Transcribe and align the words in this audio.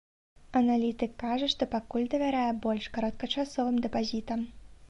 Аналітык 0.59 1.11
кажа, 1.25 1.49
што 1.53 1.69
пакуль 1.75 2.09
давярае 2.13 2.49
больш 2.65 2.91
кароткачасовым 2.97 3.75
дэпазітам. 3.89 4.39